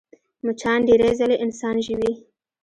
[0.45, 2.13] مچان ډېرې ځلې انسان ژوي